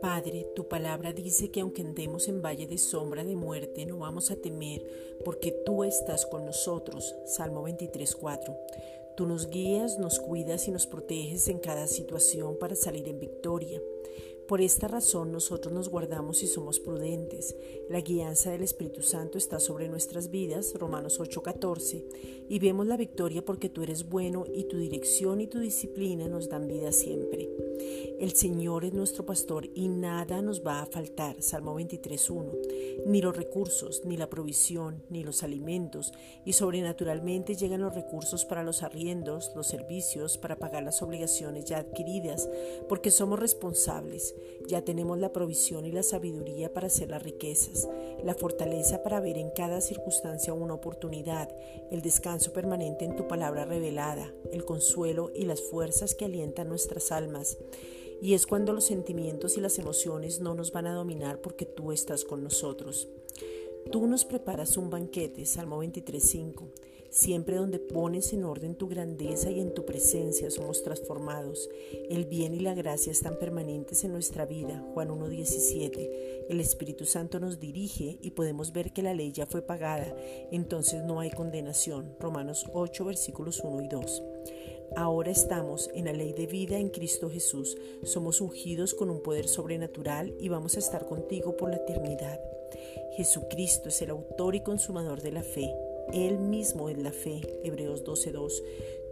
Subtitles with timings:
[0.00, 4.30] Padre, tu palabra dice que aunque andemos en valle de sombra de muerte, no vamos
[4.30, 4.82] a temer,
[5.24, 7.16] porque tú estás con nosotros.
[7.24, 8.56] Salmo 23:4.
[9.16, 13.80] Tú nos guías, nos cuidas y nos proteges en cada situación para salir en victoria.
[14.48, 17.54] Por esta razón nosotros nos guardamos y somos prudentes.
[17.88, 22.04] La guianza del Espíritu Santo está sobre nuestras vidas, Romanos 8:14,
[22.48, 26.48] y vemos la victoria porque tú eres bueno y tu dirección y tu disciplina nos
[26.48, 27.48] dan vida siempre.
[28.22, 32.52] El Señor es nuestro pastor y nada nos va a faltar, Salmo 23:1,
[33.06, 36.12] ni los recursos, ni la provisión, ni los alimentos,
[36.44, 41.78] y sobrenaturalmente llegan los recursos para los arriendos, los servicios, para pagar las obligaciones ya
[41.78, 42.48] adquiridas,
[42.88, 44.36] porque somos responsables.
[44.68, 47.88] Ya tenemos la provisión y la sabiduría para hacer las riquezas,
[48.22, 51.48] la fortaleza para ver en cada circunstancia una oportunidad,
[51.90, 57.10] el descanso permanente en tu palabra revelada, el consuelo y las fuerzas que alientan nuestras
[57.10, 57.58] almas.
[58.20, 61.90] Y es cuando los sentimientos y las emociones no nos van a dominar porque tú
[61.90, 63.08] estás con nosotros.
[63.90, 66.70] Tú nos preparas un banquete, Salmo 23.5.
[67.10, 71.68] Siempre donde pones en orden tu grandeza y en tu presencia somos transformados.
[72.08, 74.82] El bien y la gracia están permanentes en nuestra vida.
[74.94, 76.46] Juan 1.17.
[76.48, 80.16] El Espíritu Santo nos dirige y podemos ver que la ley ya fue pagada.
[80.50, 82.16] Entonces no hay condenación.
[82.18, 84.22] Romanos 8 versículos 1 y 2.
[84.96, 87.76] Ahora estamos en la ley de vida en Cristo Jesús.
[88.04, 92.40] Somos ungidos con un poder sobrenatural y vamos a estar contigo por la eternidad.
[93.16, 95.72] Jesucristo es el autor y consumador de la fe.
[96.12, 98.62] Él mismo es la fe, Hebreos 12.2.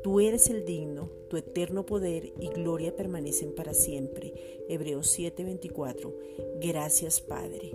[0.03, 4.33] Tú eres el digno, tu eterno poder y gloria permanecen para siempre,
[4.69, 6.15] Hebreos 7.24.
[6.61, 7.73] Gracias Padre.